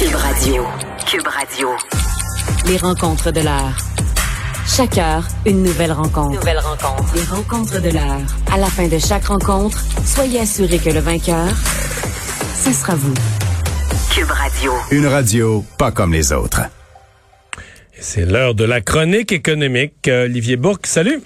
[0.00, 0.64] Cube Radio.
[1.06, 1.68] Cube Radio.
[2.66, 3.76] Les rencontres de l'heure.
[4.66, 6.36] Chaque heure, une nouvelle rencontre.
[6.36, 7.14] Nouvelle rencontre.
[7.14, 8.22] Les rencontres de l'heure.
[8.50, 11.48] À la fin de chaque rencontre, soyez assurés que le vainqueur,
[12.54, 13.12] ce sera vous.
[14.14, 14.72] Cube Radio.
[14.90, 16.62] Une radio pas comme les autres.
[18.00, 20.08] C'est l'heure de la chronique économique.
[20.08, 21.20] Euh, Olivier Bourque, salut.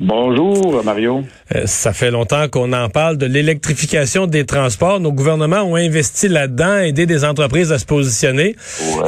[0.00, 1.22] Bonjour, Mario.
[1.54, 5.00] Euh, ça fait longtemps qu'on en parle de l'électrification des transports.
[5.00, 8.54] Nos gouvernements ont investi là-dedans, aidé des entreprises à se positionner.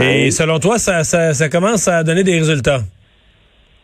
[0.00, 2.80] Et selon toi, ça, ça, commence à donner des résultats?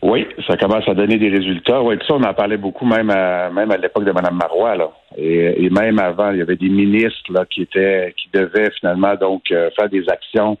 [0.01, 1.81] Oui, ça commence à donner des résultats.
[1.81, 4.75] Oui, ça, on en parlait beaucoup même à, même à l'époque de Mme Marois.
[4.75, 4.89] Là.
[5.15, 9.43] Et, même avant, il y avait des ministres là, qui étaient qui devaient finalement donc
[9.51, 10.57] euh, faire des actions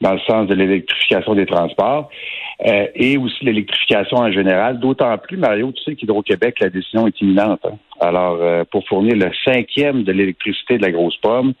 [0.00, 2.10] dans le sens de l'électrification des transports
[2.66, 4.78] euh, et aussi l'électrification en général.
[4.78, 7.60] D'autant plus, Mario, tu sais qu'Hydro-Québec, la décision est imminente.
[7.64, 7.76] Hein.
[8.00, 11.54] Alors, euh, pour fournir le cinquième de l'électricité de la grosse pomme,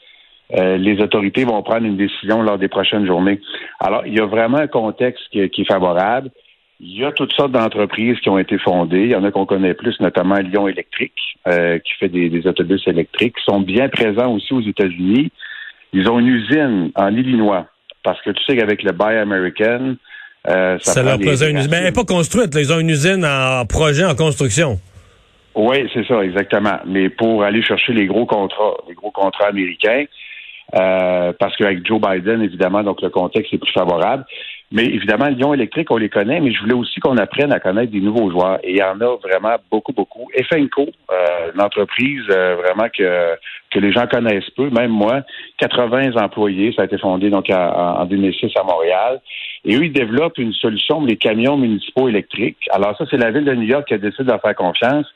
[0.56, 3.40] euh, les autorités vont prendre une décision lors des prochaines journées.
[3.80, 6.30] Alors, il y a vraiment un contexte qui, est favorable.
[6.80, 9.04] Il y a toutes sortes d'entreprises qui ont été fondées.
[9.04, 11.14] Il y en a qu'on connaît plus, notamment Lyon Électrique,
[11.46, 15.30] qui fait des, des, autobus électriques, qui sont bien présents aussi aux États-Unis.
[15.92, 17.68] Ils ont une usine en Illinois
[18.04, 19.96] parce que tu sais qu'avec le Buy American,
[20.48, 21.70] euh, ça, leur posait une usine.
[21.70, 22.54] Mais elle n'est pas construite.
[22.54, 24.78] Ils ont une usine en projet en construction.
[25.54, 26.78] Oui, c'est ça, exactement.
[26.86, 30.04] Mais pour aller chercher les gros contrats, les gros contrats américains,
[30.74, 34.24] euh, parce qu'avec Joe Biden, évidemment, donc le contexte est plus favorable.
[34.74, 37.92] Mais évidemment, Lyon électrique, on les connaît, mais je voulais aussi qu'on apprenne à connaître
[37.92, 38.58] des nouveaux joueurs.
[38.64, 40.28] Et il y en a vraiment beaucoup, beaucoup.
[40.34, 43.36] Efenco, euh, une entreprise euh, vraiment que,
[43.70, 45.20] que les gens connaissent peu, même moi,
[45.58, 49.20] 80 employés, ça a été fondé donc en 2006 à Montréal.
[49.64, 52.58] Et eux, ils développent une solution pour les camions municipaux électriques.
[52.72, 55.06] Alors ça, c'est la ville de New York qui a décidé de faire confiance.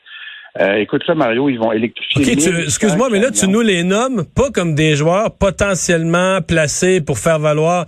[0.59, 2.33] Euh, écoute ça, Mario, ils vont électrifier.
[2.63, 7.39] excuse-moi, mais là, tu nous les nommes pas comme des joueurs potentiellement placés pour faire
[7.39, 7.85] valoir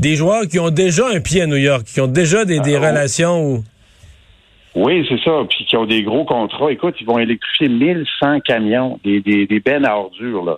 [0.00, 2.76] des joueurs qui ont déjà un pied à New York, qui ont déjà des, des
[2.76, 3.62] ah, relations
[4.74, 5.44] Oui, c'est ça.
[5.48, 6.72] Puis qui ont des gros contrats.
[6.72, 10.56] Écoute, ils vont électrifier 1100 camions, des, des, des bennes à ordures, là.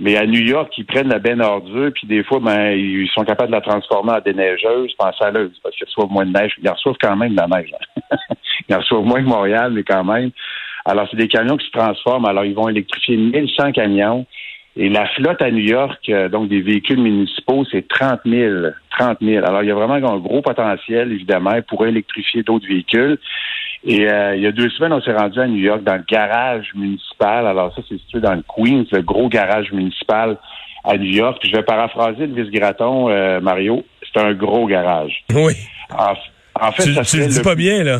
[0.00, 3.08] Mais à New York, ils prennent la benne à ordures, puis des fois, ben, ils
[3.08, 6.52] sont capables de la transformer en déneigeuse, en saleuse, parce qu'ils reçoivent moins de neige.
[6.62, 7.72] Ils en reçoivent quand même de la neige.
[8.68, 10.30] ils en reçoivent moins que Montréal, mais quand même.
[10.84, 12.26] Alors, c'est des camions qui se transforment.
[12.26, 14.24] Alors, ils vont électrifier 1100 camions.
[14.80, 18.68] Et la flotte à New York, euh, donc des véhicules municipaux, c'est 30 000.
[18.96, 19.44] 30 000.
[19.44, 23.18] Alors, il y a vraiment un gros potentiel, évidemment, pour électrifier d'autres véhicules.
[23.84, 26.04] Et euh, il y a deux semaines, on s'est rendu à New York dans le
[26.08, 27.48] garage municipal.
[27.48, 30.36] Alors, ça, c'est situé dans le Queens, le gros garage municipal
[30.84, 31.40] à New York.
[31.42, 33.84] je vais paraphraser le vice-graton, euh, Mario.
[34.12, 35.24] C'est un gros garage.
[35.34, 35.54] Oui.
[35.90, 37.98] En, fait, tu, ça tu le dis pas bien, là.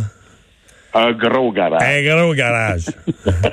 [0.94, 1.82] Un gros garage.
[1.82, 2.86] Un gros garage.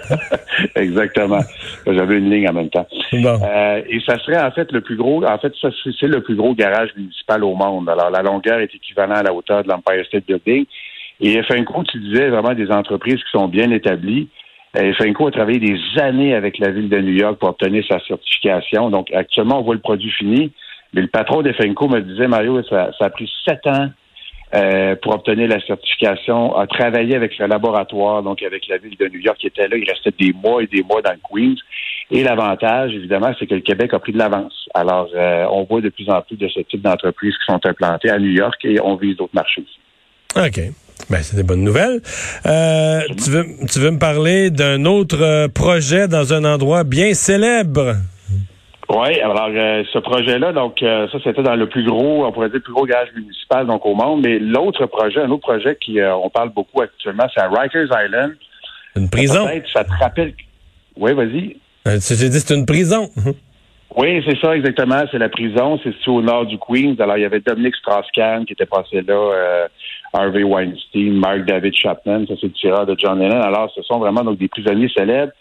[0.75, 1.41] Exactement.
[1.85, 2.87] J'avais une ligne en même temps.
[3.13, 5.69] Euh, et ça serait en fait le plus gros, en fait, ça
[5.99, 7.89] c'est le plus gros garage municipal au monde.
[7.89, 10.65] Alors, la longueur est équivalente à la hauteur de l'Empire State Building.
[11.21, 14.29] Et FNCO, tu disais vraiment des entreprises qui sont bien établies.
[14.77, 17.99] Euh, FNCO a travaillé des années avec la ville de New York pour obtenir sa
[17.99, 18.89] certification.
[18.89, 20.51] Donc, actuellement, on voit le produit fini.
[20.93, 23.89] Mais le patron d'FNCO me disait, Mario, ça, ça a pris sept ans
[24.53, 29.07] euh, pour obtenir la certification, a travaillé avec le laboratoire, donc avec la ville de
[29.07, 29.75] New York qui était là.
[29.75, 31.55] Il restait des mois et des mois dans le Queens.
[32.11, 34.67] Et l'avantage, évidemment, c'est que le Québec a pris de l'avance.
[34.73, 38.11] Alors, euh, on voit de plus en plus de ce type d'entreprises qui sont implantées
[38.11, 39.79] à New York et on vise d'autres marchés aussi.
[40.47, 40.71] OK.
[41.09, 42.01] Ben, c'est des bonnes nouvelles.
[42.45, 47.95] Euh, tu, veux, tu veux me parler d'un autre projet dans un endroit bien célèbre?
[48.89, 52.49] Oui, alors euh, ce projet-là, donc euh, ça c'était dans le plus gros, on pourrait
[52.49, 55.75] dire le plus gros garage municipal donc au monde, mais l'autre projet, un autre projet
[55.81, 58.33] qui euh, on parle beaucoup actuellement, c'est à Rikers Island.
[58.95, 59.47] Une prison?
[59.73, 60.33] Ça te rappelle.
[60.95, 61.57] Oui, vas-y.
[61.85, 63.09] J'ai dit c'est une prison.
[63.97, 65.03] oui, c'est ça exactement.
[65.11, 65.79] C'est la prison.
[65.83, 66.95] C'est situé au nord du Queens.
[66.99, 69.67] Alors il y avait Dominic Strauss-Kahn qui était passé là,
[70.13, 73.41] Harvey Weinstein, Mark David Chapman, ça c'est le tireur de John Lennon.
[73.41, 75.33] Alors ce sont vraiment donc des prisonniers célèbres.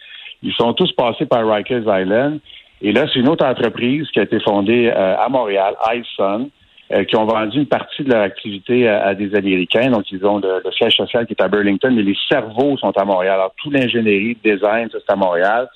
[0.43, 2.41] Ils sont tous passés par Rikers Island.
[2.83, 6.49] Et là, c'est une autre entreprise qui a été fondée euh, à Montréal, iSun,
[6.93, 9.91] euh, qui ont vendu une partie de leur activité à, des Américains.
[9.91, 13.05] Donc, ils ont le, siège social qui est à Burlington, mais les cerveaux sont à
[13.05, 13.35] Montréal.
[13.35, 15.69] Alors, tout l'ingénierie, le design, ça, c'est à Montréal.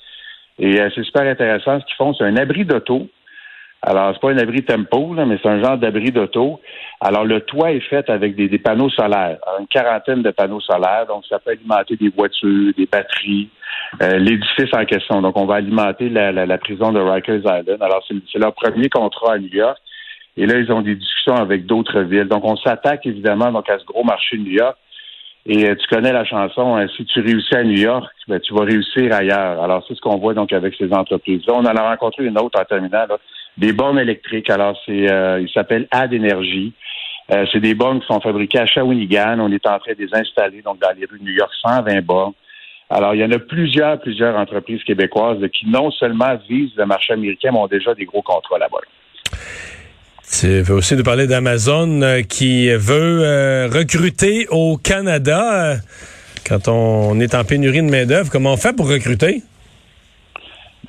[0.59, 1.79] Et euh, c'est super intéressant.
[1.79, 3.07] Ce qu'ils font, c'est un abri d'auto.
[3.81, 6.59] Alors, c'est pas un abri tempo, là, mais c'est un genre d'abri d'auto.
[6.99, 11.05] Alors, le toit est fait avec des, panneaux solaires, une quarantaine de panneaux solaires.
[11.07, 13.49] Donc, ça peut alimenter des voitures, des batteries,
[14.01, 15.21] euh, l'édifice en question.
[15.21, 17.81] Donc, on va alimenter la, prison de Rikers Island.
[17.81, 19.77] Alors, c'est leur premier contrat à New York.
[20.35, 22.27] Et là, ils ont des discussions avec d'autres villes.
[22.27, 24.77] Donc, on s'attaque évidemment donc à ce gros marché de New York.
[25.45, 28.53] Et euh, tu connais la chanson, hein, si tu réussis à New York, ben, tu
[28.53, 29.63] vas réussir ailleurs.
[29.63, 31.53] Alors, c'est ce qu'on voit donc avec ces entreprises-là.
[31.55, 33.05] On en a rencontré une autre en terminant,
[33.59, 34.49] des bornes électriques.
[34.49, 36.73] Alors, c'est, euh, il s'appelle Ad Energy.
[37.31, 39.39] Euh, c'est des bornes qui sont fabriquées à Shawinigan.
[39.39, 42.33] On est en train de les installer dans les rues de New York, 120 bornes.
[42.89, 47.13] Alors, il y en a plusieurs, plusieurs entreprises québécoises qui non seulement visent le marché
[47.13, 48.79] américain, mais ont déjà des gros contrats là-bas.
[50.31, 55.75] Tu veux aussi nous parler d'Amazon euh, qui veut recruter au Canada.
[56.47, 59.43] quand on est en pénurie de main-d'œuvre, comment on fait pour recruter?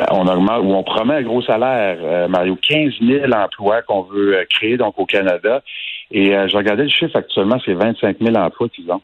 [0.01, 4.47] Ben, on augmente ou on promet un gros salaire, Mario, 15 000 emplois qu'on veut
[4.49, 5.63] créer donc au Canada.
[6.11, 9.03] Et je regardais le chiffre actuellement, c'est 25 000 emplois qu'ils ont.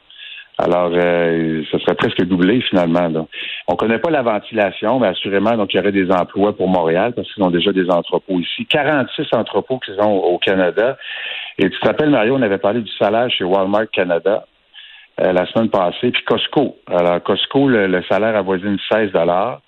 [0.59, 3.09] Alors, euh, ce serait presque doublé finalement.
[3.13, 3.27] On
[3.69, 7.13] On connaît pas la ventilation, mais assurément, donc il y aurait des emplois pour Montréal
[7.15, 8.65] parce qu'ils ont déjà des entrepôts ici.
[8.65, 10.97] 46 entrepôts qu'ils ont au Canada.
[11.59, 14.47] Et tu t'appelles Mario, on avait parlé du salaire chez Walmart Canada
[15.21, 16.79] euh, la semaine passée, puis Costco.
[16.87, 19.61] Alors, Costco, le, salaire avoisine 16 dollars.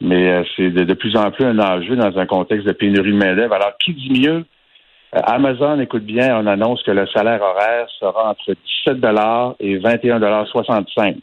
[0.00, 3.16] Mais euh, c'est de, plus en plus un enjeu dans un contexte de pénurie de
[3.16, 3.54] main-d'œuvre.
[3.54, 4.44] Alors, qui dit mieux?
[5.14, 8.54] Euh, Amazon, écoute bien, on annonce que le salaire horaire sera entre
[8.86, 8.98] 17
[9.60, 11.16] et 21,65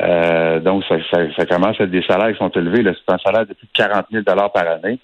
[0.00, 2.82] euh, donc, ça, commence à être des salaires qui sont élevés.
[2.84, 4.98] C'est un salaire de plus de 40 000 par année.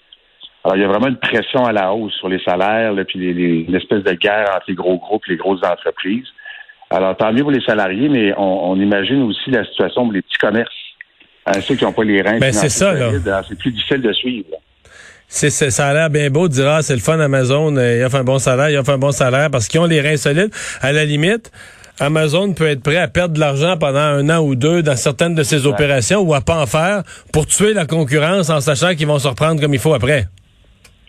[0.63, 3.65] Alors, il y a vraiment une pression à la hausse sur les salaires, puis les,
[3.67, 6.27] une espèce de guerre entre les gros groupes et les grosses entreprises.
[6.89, 10.37] Alors, tant mieux pour les salariés, mais on, imagine aussi la situation pour les petits
[10.37, 10.71] commerces.
[11.45, 12.39] Hein, ceux qui n'ont pas les reins.
[12.39, 13.11] Ben, c'est ça, là.
[13.47, 14.47] C'est plus difficile de suivre.
[15.27, 18.03] C'est, ça a l'air bien beau de dire ah c'est le fun Amazon, euh, il
[18.03, 20.51] offre un bon salaire, il offre un bon salaire parce qu'ils ont les reins solides.
[20.79, 21.51] À la limite,
[21.99, 25.33] Amazon peut être prêt à perdre de l'argent pendant un an ou deux dans certaines
[25.33, 27.01] de ses opérations ou à pas en faire
[27.31, 30.25] pour tuer la concurrence en sachant qu'ils vont se reprendre comme il faut après.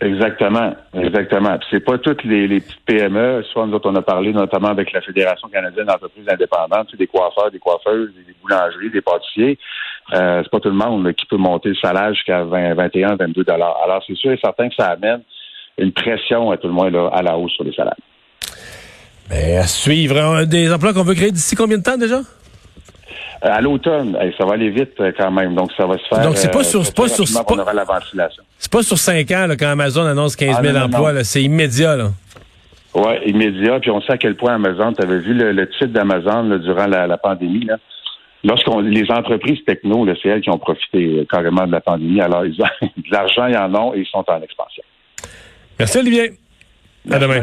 [0.01, 1.57] Exactement, exactement.
[1.69, 5.01] c'est pas toutes les, petites PME, soit nous autres on a parlé notamment avec la
[5.01, 9.57] Fédération canadienne d'entreprises indépendantes, des coiffeurs, des coiffeuses, des boulangeries, des pâtissiers.
[10.13, 13.43] Euh, c'est pas tout le monde qui peut monter le salaire jusqu'à 20, 21, 22
[13.43, 13.77] dollars.
[13.83, 15.21] Alors c'est sûr et certain que ça amène
[15.77, 17.95] une pression à tout le moins là, à la hausse sur les salaires.
[19.29, 22.19] Mais à suivre des emplois qu'on veut créer d'ici combien de temps déjà?
[23.43, 25.55] Euh, à l'automne, ça va aller vite euh, quand même.
[25.55, 26.21] Donc, ça va se faire.
[26.21, 28.43] Donc, c'est pas sur, c'est pas sur, aura la ventilation.
[28.57, 31.95] C'est pas sur cinq ans, là, quand Amazon annonce 15 000 ah, emplois, c'est immédiat,
[31.95, 32.11] là.
[32.93, 33.79] Oui, immédiat.
[33.81, 37.17] Puis on sait à quel point Amazon, tu avais vu le, titre d'Amazon durant la,
[37.17, 37.77] pandémie, là.
[38.45, 42.21] Lorsqu'on les entreprises techno, c'est elles qui ont profité euh, carrément de la pandémie.
[42.21, 42.65] Alors, ils ont,
[42.97, 44.83] de l'argent, ils en ont et ils sont en expansion.
[45.79, 46.33] Merci, Olivier.
[47.09, 47.41] à demain.